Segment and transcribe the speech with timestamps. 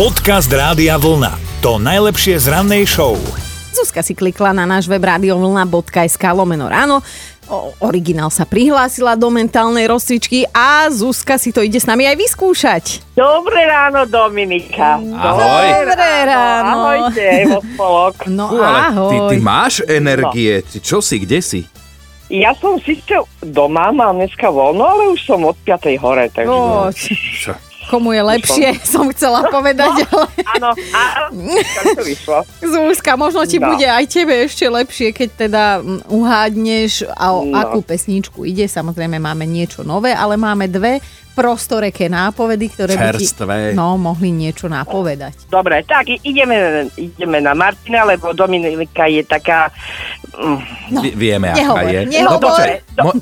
[0.00, 1.60] Podcast Rádia Vlna.
[1.60, 3.20] To najlepšie z rannej show.
[3.68, 7.04] Zuzka si klikla na náš web radiovlna.sk lomeno ráno.
[7.52, 12.16] O, originál sa prihlásila do mentálnej rozcvičky a Zuzka si to ide s nami aj
[12.16, 12.84] vyskúšať.
[13.12, 14.96] Dobré ráno, Dominika.
[14.96, 15.68] Ahoj.
[15.84, 16.76] Dobré ráno.
[16.80, 18.14] Ahojte, vo spolok.
[18.40, 19.28] No Fú, ale ty, ahoj.
[19.28, 20.64] ty máš energie.
[20.64, 21.68] Ty čo si, kde si?
[22.32, 25.92] Ja som síce doma, mám dneska voľno, ale už som od 5.
[26.00, 26.48] hore, takže...
[26.48, 26.88] O,
[27.36, 27.52] Čo?
[27.90, 31.26] Komu je lepšie, som chcela povedať, ale Áno, áno,
[31.58, 32.38] tak to vyšlo.
[32.60, 33.68] Zuzka, možno ti No.
[33.68, 35.64] bude aj tebe ešte lepšie, keď teda
[36.06, 37.58] uhádneš, a o No.
[37.58, 38.64] akú pesničku ide.
[38.64, 43.72] Samozrejme máme niečo nové, ale máme dve prostoreké nápovedy, ktoré by ti Čerstvé.
[43.72, 45.46] no, mohli niečo napovedať.
[45.46, 46.56] Dobre, tak ideme,
[46.94, 49.72] ideme na Martina, lebo Dominika je taká...
[50.30, 50.60] mm,
[50.90, 52.00] No, Vi- vieme, aká nehovor, je.
[52.04, 52.28] nehovor.
[52.28, 52.70] No, počkaj.
[52.98, 53.14] Mo-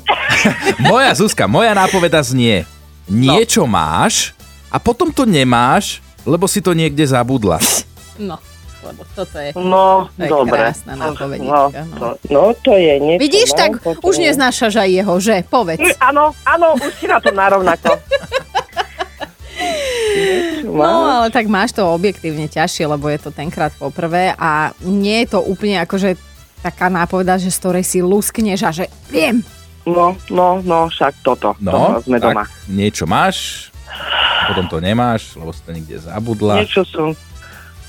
[0.91, 2.65] moja Zuzka, moja nápoveda znie.
[3.07, 4.33] Niečo máš
[4.69, 7.57] a potom to nemáš, lebo si to niekde zabudla.
[8.15, 8.37] No,
[8.81, 9.49] lebo toto je...
[9.53, 10.59] No, To je dobre.
[10.61, 11.95] krásna No, nápovedička, no.
[11.95, 13.21] no, no, to je niečo.
[13.21, 15.35] Vidíš, no, tak potom- už neznášaš aj jeho, že?
[15.43, 15.81] Povedz.
[15.81, 17.95] Mm, Áno, áno, už si na to narovnako.
[20.63, 20.83] No,
[21.15, 25.39] ale tak máš to objektívne ťažšie, lebo je to tenkrát poprvé a nie je to
[25.41, 26.15] úplne akože
[26.59, 29.43] taká nápoveda, že z ktorej si luskneš a že viem.
[29.83, 31.55] No, no, no, však toto.
[31.59, 32.43] No, toto sme tak doma.
[32.67, 33.68] niečo máš,
[34.49, 36.65] potom to nemáš, lebo si to niekde zabudla.
[36.65, 37.13] Niečo som...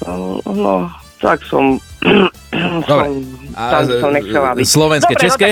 [0.05, 0.75] No, no
[1.21, 1.81] tak som...
[2.89, 3.07] Dobre.
[3.53, 4.65] som tam som nechcela byť.
[4.65, 5.49] slovenské, Dobre, české?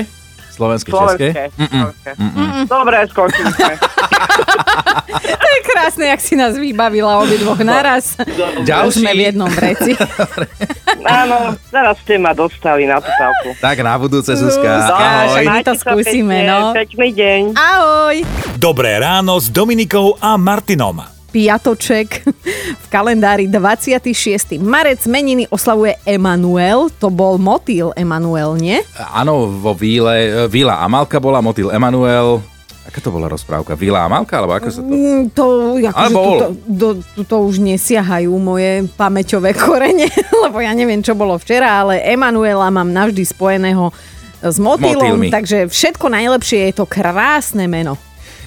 [0.49, 1.27] Slovenské, české?
[1.31, 1.43] Slovenské.
[1.55, 1.83] Mm-mm.
[1.87, 2.11] Slovenské.
[2.19, 2.51] Mm-mm.
[2.67, 3.73] Dobre, skončili sme.
[5.19, 8.15] To je krásne, jak si nás vybavila obidvoch naraz.
[8.19, 8.99] Už Ďalší.
[9.01, 9.91] sme v jednom vreci.
[11.01, 13.55] Áno, teraz ste ma dostali na tú távku.
[13.57, 14.69] Tak na budúce, Zuzka.
[14.85, 15.45] Zuzka, Ahoj.
[15.47, 16.59] my to skúsime, pekne, no.
[16.75, 17.41] Pekný deň.
[17.55, 18.15] Ahoj.
[18.55, 21.01] Dobré ráno s Dominikou a Martinom.
[21.29, 22.25] Piatoček.
[22.73, 24.57] V kalendári 26.
[24.57, 26.89] marec meniny oslavuje Emanuel.
[26.97, 28.81] To bol motýl Emanuel, nie?
[28.97, 32.41] Áno, vo Víle, Víla Amalka bola, Motil Emanuel.
[32.89, 33.77] Aká to bola rozprávka?
[33.77, 34.33] Víla Amalka?
[34.35, 34.89] Alebo ako sa to...
[34.89, 35.45] Mm, To,
[35.77, 36.25] akože Ale bol.
[36.25, 40.09] tuto, do, tuto už nesiahajú moje pamäťové korene,
[40.49, 43.93] lebo ja neviem, čo bolo včera, ale Emanuela mám navždy spojeného
[44.41, 45.29] s motýlom, Motýlmi.
[45.29, 47.93] takže všetko najlepšie je to krásne meno.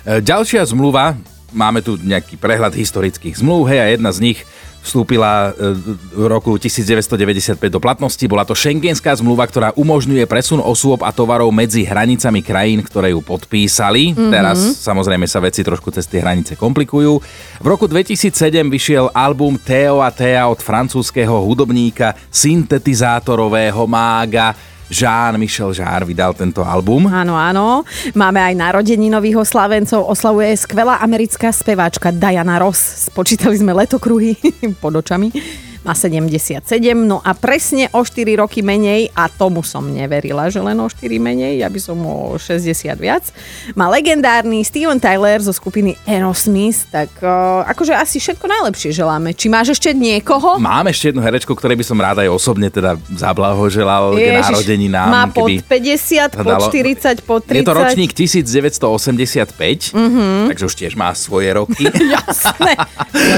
[0.03, 1.15] E, Ďalšia zmluva,
[1.55, 4.39] máme tu nejaký prehľad historických zmluv, hej, a jedna z nich
[4.82, 5.78] vstúpila e,
[6.12, 8.20] v roku 1995 do platnosti.
[8.26, 13.22] Bola to šengenská zmluva, ktorá umožňuje presun osôb a tovarov medzi hranicami krajín, ktoré ju
[13.22, 14.12] podpísali.
[14.12, 14.31] Mm-hmm.
[14.34, 17.22] Teraz samozrejme sa veci trošku cez tie hranice komplikujú.
[17.62, 26.05] V roku 2007 vyšiel album Theo a Thea od francúzského hudobníka, syntetizátorového mága Jean-Michel Jarre
[26.05, 27.09] vydal tento album.
[27.09, 27.89] Áno, áno.
[28.13, 30.05] Máme aj narodeninových oslavencov.
[30.05, 33.09] Oslavuje skvelá americká speváčka Diana Ross.
[33.09, 34.37] Spočítali sme letokruhy
[34.85, 35.33] pod očami.
[35.82, 36.62] Má 77,
[36.94, 41.19] no a presne o 4 roky menej, a tomu som neverila, že len o 4
[41.19, 42.70] menej, ja by som o 60
[43.03, 43.34] viac,
[43.75, 49.34] má legendárny Steven Tyler zo skupiny Aerosmith, tak uh, akože asi všetko najlepšie želáme.
[49.34, 50.62] Či máš ešte niekoho?
[50.62, 55.09] Mám ešte jednu herečku, ktorej by som rád aj osobne teda zablahoželal k Ježiš, narodeninám.
[55.10, 56.66] Má pod keby 50, sa pod dalo.
[56.70, 57.59] 40, pod 30.
[57.59, 60.38] Je to ročník 1985, mm-hmm.
[60.54, 61.91] takže už tiež má svoje roky.
[62.14, 62.78] Jasné,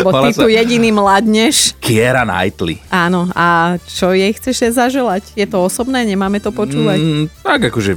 [0.05, 1.73] lebo ty tu jediný mladneš.
[1.81, 2.83] Kiera Knightley.
[2.91, 5.23] Áno, a čo jej chceš zaželať?
[5.39, 6.99] Je to osobné, nemáme to počúvať?
[6.99, 7.95] Mm, tak akože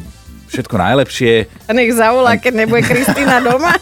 [0.54, 1.50] všetko najlepšie.
[1.66, 3.74] A nech zavolá, keď nebude Kristýna doma.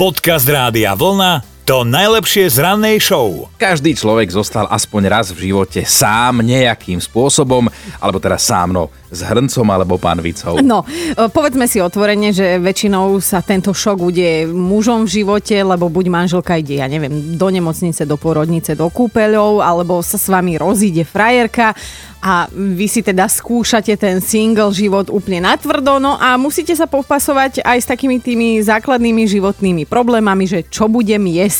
[0.00, 1.51] Podcast Rádia Vlna.
[1.62, 3.46] To najlepšie z rannej show.
[3.54, 7.70] Každý človek zostal aspoň raz v živote sám nejakým spôsobom,
[8.02, 10.58] alebo teda sám, no, s hrncom alebo panvicou.
[10.58, 15.86] No, e, povedzme si otvorene, že väčšinou sa tento šok udeje mužom v živote, lebo
[15.86, 20.58] buď manželka ide, ja neviem, do nemocnice, do porodnice, do kúpeľov, alebo sa s vami
[20.58, 21.78] rozíde frajerka
[22.22, 27.66] a vy si teda skúšate ten single život úplne natvrdo, no a musíte sa popasovať
[27.66, 31.51] aj s takými tými základnými životnými problémami, že čo budem jesť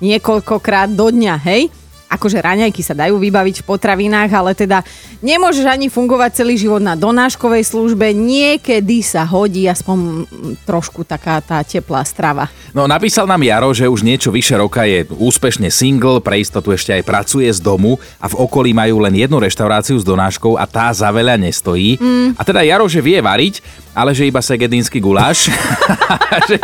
[0.00, 1.72] niekoľkokrát do dňa, hej?
[2.10, 4.82] Akože raňajky sa dajú vybaviť v potravinách, ale teda
[5.22, 8.10] nemôžeš ani fungovať celý život na donáškovej službe.
[8.10, 10.26] Niekedy sa hodí aspoň
[10.66, 12.50] trošku taká tá teplá strava.
[12.74, 16.98] No napísal nám Jaro, že už niečo vyše roka je úspešne single, pre istotu ešte
[16.98, 20.90] aj pracuje z domu a v okolí majú len jednu reštauráciu s donáškou a tá
[20.90, 21.94] za veľa nestojí.
[21.94, 22.34] Mm.
[22.34, 23.62] A teda Jaro, že vie variť,
[23.94, 25.50] ale že iba segedínsky guláš,
[26.48, 26.56] že,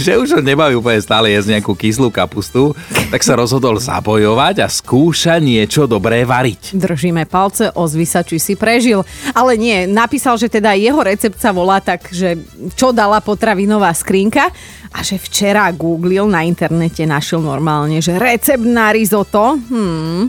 [0.00, 2.72] že už ho nebaví úplne stále jesť nejakú kyslú kapustu,
[3.12, 6.74] tak sa rozhodol zabojovať a skúša niečo dobré variť.
[6.76, 9.04] Držíme palce, ozvi sa, či si prežil.
[9.36, 12.40] Ale nie, napísal, že teda jeho recept sa volá tak, že
[12.74, 14.48] čo dala potravinová skrinka
[14.90, 20.22] a že včera googlil na internete, našiel normálne, že recept na risotto hmm,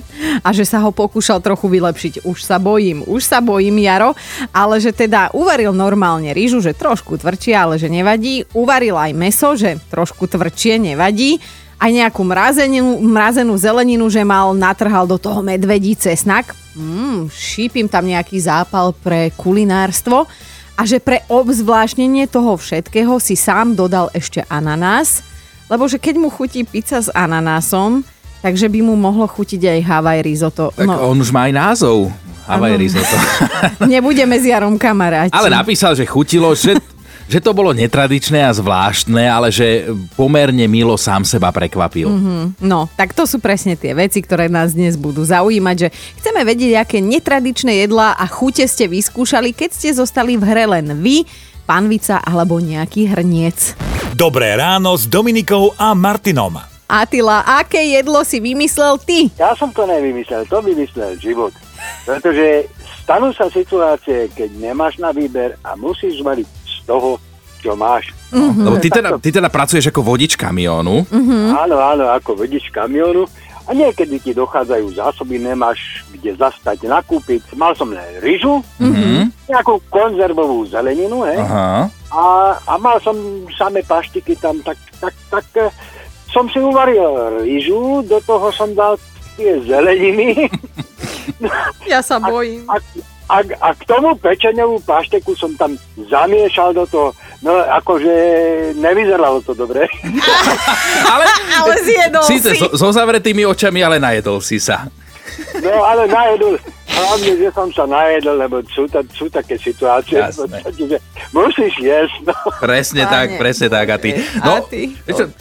[0.45, 2.13] a že sa ho pokúšal trochu vylepšiť.
[2.29, 4.13] Už sa bojím, už sa bojím, Jaro,
[4.53, 8.45] ale že teda uvaril normálne rýžu, že trošku tvrdšie, ale že nevadí.
[8.53, 11.41] Uvaril aj meso, že trošku tvrdšie, nevadí
[11.81, 16.53] aj nejakú mrazenú, mrazenú zeleninu, že mal, natrhal do toho medvedí cesnak.
[16.77, 20.29] Mm, šípim tam nejaký zápal pre kulinárstvo
[20.81, 25.21] a že pre obzvláštnenie toho všetkého si sám dodal ešte ananás,
[25.69, 28.01] lebo že keď mu chutí pizza s ananásom,
[28.41, 30.73] takže by mu mohlo chutiť aj Hawaii risotto.
[30.73, 32.09] Tak no, on už má aj názov.
[32.49, 33.13] Hawaii risotto.
[33.93, 35.29] Nebudeme s Jarom kamaráti.
[35.37, 36.73] Ale napísal, že chutilo, že
[37.31, 39.87] že to bolo netradičné a zvláštne, ale že
[40.19, 42.11] pomerne milo sám seba prekvapil.
[42.11, 42.59] Mm-hmm.
[42.59, 45.87] No, tak to sú presne tie veci, ktoré nás dnes budú zaujímať, že
[46.19, 50.91] chceme vedieť, aké netradičné jedlá a chute ste vyskúšali, keď ste zostali v hre len
[50.99, 51.23] vy,
[51.63, 53.79] panvica alebo nejaký hrniec.
[54.11, 56.59] Dobré ráno s Dominikou a Martinom.
[56.91, 59.31] Atila, aké jedlo si vymyslel ty?
[59.39, 61.55] Ja som to nevymyslel, to vymyslel život.
[62.03, 62.67] Pretože
[63.07, 67.21] stanú sa situácie, keď nemáš na výber a musíš variť toho,
[67.61, 68.09] čo máš.
[68.33, 68.65] Mm-hmm.
[68.65, 71.05] Lebo ty teda, ty teda pracuješ ako vodič kamiónu.
[71.05, 71.45] Mm-hmm.
[71.53, 73.29] Áno, áno, ako vodič kamiónu.
[73.69, 77.53] A niekedy ti dochádzajú zásoby, nemáš kde zastať, nakúpiť.
[77.57, 79.49] Mal som len ryžu, mm-hmm.
[79.49, 81.41] nejakú konzervovú zeleninu, hej.
[81.41, 81.89] Aha.
[82.11, 82.23] A,
[82.57, 83.15] a mal som
[83.53, 85.71] samé paštiky tam, tak, tak, tak eh,
[86.29, 88.97] som si uvaril ryžu, do toho som dal
[89.37, 90.45] tie zeleniny.
[91.89, 92.65] Ja sa bojím.
[92.69, 92.79] A, a,
[93.31, 97.15] a, a k tomu pečeňovú pašteku som tam zamiešal do toho.
[97.39, 98.13] No akože
[98.75, 99.87] nevyzeralo to dobre.
[101.13, 101.25] ale,
[101.63, 102.59] ale zjedol Síce si.
[102.59, 104.91] So, so zavretými očami, ale najedol si sa.
[105.63, 106.59] No ale najedol,
[106.91, 110.19] hlavne, že som sa najedol, lebo sú, ta, sú také situácie,
[110.75, 110.99] že
[111.31, 112.27] musíš jesť.
[112.27, 112.35] No.
[112.59, 113.13] Presne Pane.
[113.15, 113.87] tak, presne tak.
[113.89, 114.09] A ty?
[114.43, 114.91] No, a ty?
[115.07, 115.31] Čo,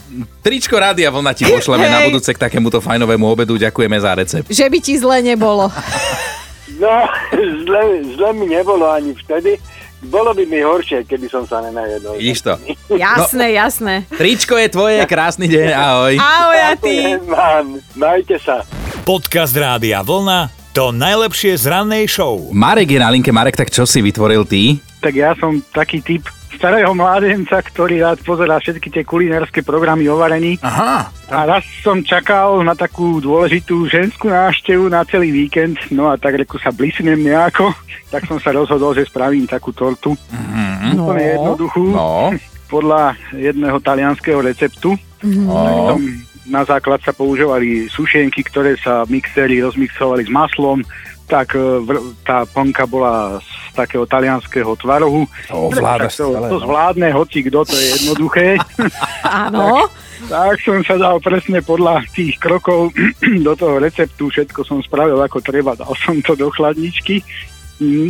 [0.47, 3.59] tričko rádia vlna ti pošleme na budúce k takémuto fajnovému obedu.
[3.59, 4.47] Ďakujeme za recept.
[4.47, 5.69] Že by ti zle nebolo.
[6.79, 7.09] No,
[7.67, 7.83] zle,
[8.15, 9.59] zle mi nebolo ani vtedy.
[10.01, 12.17] Bolo by mi horšie, keby som sa nenajedol.
[12.17, 12.57] Vidíš to?
[12.89, 13.95] Jasné, no, jasné.
[14.09, 16.15] Tričko je tvoje, krásny deň, ahoj.
[16.17, 17.21] Ahoj a ty.
[17.29, 18.65] Mám, majte sa.
[19.05, 22.49] Podcast Rádia Vlna, to najlepšie z rannej show.
[22.49, 23.29] Marek je na linke.
[23.29, 24.81] Marek, tak čo si vytvoril ty?
[25.05, 26.25] Tak ja som taký typ
[26.61, 30.61] starého mládenca, ktorý rád pozerá všetky tie kulinárske programy o varení.
[30.61, 31.09] Aha.
[31.33, 36.37] A raz som čakal na takú dôležitú ženskú návštevu na celý víkend, no a tak
[36.37, 37.73] reku sa blisnem nejako,
[38.13, 40.13] tak som sa rozhodol, že spravím takú tortu.
[40.13, 41.01] Mm-hmm.
[41.01, 41.09] No.
[41.09, 41.85] Úplne jednoduchú.
[41.97, 42.29] No.
[42.69, 45.01] Podľa jedného talianského receptu.
[45.25, 45.97] No.
[45.97, 46.03] Som
[46.45, 50.85] na základ sa používali sušenky, ktoré sa mixery rozmixovali s maslom,
[51.31, 51.63] tak e,
[52.27, 55.31] tá ponka bola z takého talianského tvarohu.
[55.47, 56.63] To ovládaš to, to no.
[56.67, 58.59] zvládne, hoci kto, to je jednoduché.
[59.23, 59.87] Áno.
[60.27, 62.91] tak, tak som sa dal presne podľa tých krokov
[63.47, 67.23] do toho receptu, všetko som spravil ako treba, dal som to do chladničky.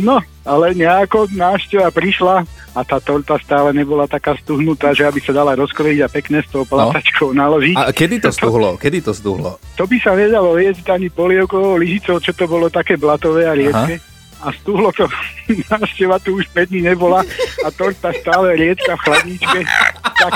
[0.03, 5.35] No, ale nejako návšteva prišla a tá torta stále nebola taká stuhnutá, že aby sa
[5.35, 7.39] dala rozkrojiť a pekne s tou platačkou no.
[7.43, 7.75] naložiť.
[7.75, 8.79] A kedy to stuhlo?
[8.79, 9.59] Kedy to stuhlo?
[9.75, 13.99] To by sa nedalo jesť ani polievkovou lyžicou, čo to bolo také blatové a riedke.
[13.99, 14.09] Aha
[14.41, 15.05] a stúhlo to,
[15.71, 17.21] návšteva tu už 5 dní nebola
[17.61, 19.59] a torta stále riedka v chladničke.
[20.01, 20.33] Tak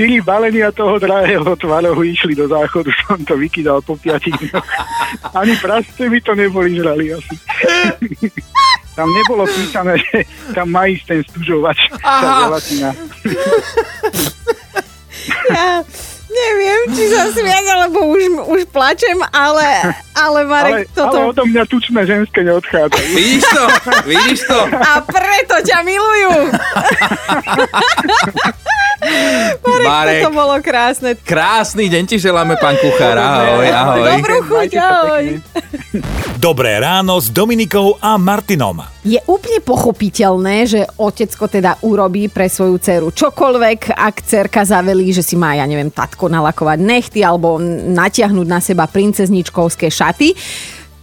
[0.00, 4.68] 4 balenia toho drahého tvarohu išli do záchodu, som to vykydal po 5 dňoch.
[5.36, 7.36] Ani prasce by to neboli žrali asi.
[8.94, 10.22] Tam nebolo písané, že
[10.54, 11.78] tam má ísť ten stužovač.
[11.98, 12.46] Tá
[15.50, 15.82] ja,
[16.34, 21.14] Neviem, či sa smiať, alebo už, už plačem, ale, ale Marek, ale, toto...
[21.14, 23.06] Ale odo mňa tučné ženské neodchádzajú.
[23.14, 23.64] Vidíš to?
[24.02, 24.58] Vidíš to?
[24.66, 26.34] A preto ťa milujú.
[29.62, 31.14] Marek, Marek, toto bolo krásne.
[31.14, 33.14] Krásny deň ti želáme, pán kuchár.
[33.14, 34.00] Ahoj, ahoj.
[34.18, 35.24] Dobrú chuť, ahoj.
[36.40, 38.84] Dobré ráno s Dominikou a Martinom.
[39.04, 45.20] Je úplne pochopiteľné, že otecko teda urobí pre svoju dceru čokoľvek, ak cerka zavelí, že
[45.20, 47.58] si má, ja neviem, tatko nalakovať nechty alebo
[47.92, 50.34] natiahnuť na seba princezničkovské šaty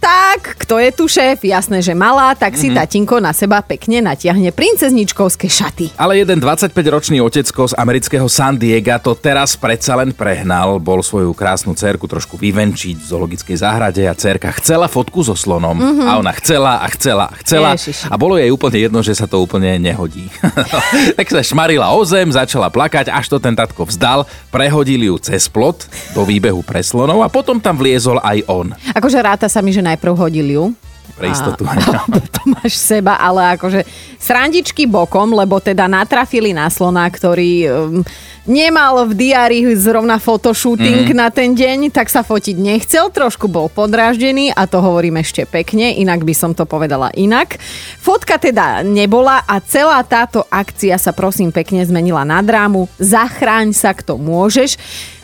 [0.02, 1.46] tak, kto je tu šéf?
[1.46, 2.82] Jasné, že malá, tak si mm-hmm.
[2.82, 5.94] tatinko na seba pekne natiahne princezničkovské šaty.
[5.94, 10.82] Ale jeden 25-ročný otecko z amerického San Diego to teraz predsa len prehnal.
[10.82, 15.78] Bol svoju krásnu cerku trošku vyvenčiť v zoologickej záhrade a cerka chcela fotku so slonom.
[15.78, 16.08] Mm-hmm.
[16.10, 17.78] A ona chcela a chcela a chcela.
[17.78, 18.10] Ježiši.
[18.10, 20.26] A bolo jej úplne jedno, že sa to úplne nehodí.
[21.18, 25.46] tak sa šmarila o zem, začala plakať, až to ten tatko vzdal, prehodili ju cez
[25.46, 28.74] plot do výbehu pre slonov a potom tam vliezol aj on.
[28.98, 30.64] Akože ráta sa mi, že najprv hodil ju.
[31.12, 31.68] Pre istotu.
[31.68, 31.76] A,
[32.16, 33.84] to máš seba, ale akože
[34.16, 38.00] srandičky bokom, lebo teda natrafili na slona, ktorý um,
[38.48, 41.16] nemal v diári zrovna fotoshooting mm.
[41.18, 45.92] na ten deň, tak sa fotiť nechcel, trošku bol podráždený a to hovorím ešte pekne,
[46.00, 47.60] inak by som to povedala inak.
[48.00, 52.88] Fotka teda nebola a celá táto akcia sa prosím pekne zmenila na drámu.
[52.96, 54.80] Zachráň sa, kto môžeš.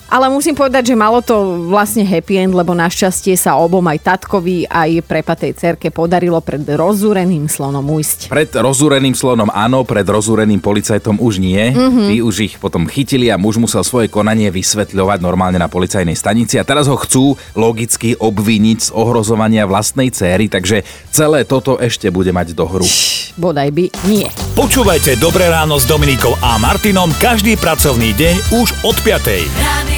[0.09, 4.65] Ale musím povedať, že malo to vlastne happy end, lebo našťastie sa obom aj tatkovi,
[4.65, 8.33] aj prepatej cerke podarilo pred rozúreným slonom ujsť.
[8.33, 11.61] Pred rozúreným slonom áno, pred rozúreným policajtom už nie.
[11.61, 12.09] Mm-hmm.
[12.09, 16.57] Tí už ich potom chytili a muž musel svoje konanie vysvetľovať normálne na policajnej stanici
[16.57, 22.33] a teraz ho chcú logicky obviniť z ohrozovania vlastnej céry, takže celé toto ešte bude
[22.33, 22.89] mať do hru.
[23.37, 24.25] Bodaj by nie.
[24.57, 29.53] Počúvajte Dobré ráno s Dominikou a Martinom každý pracovný deň už od 5.
[29.53, 29.98] Radio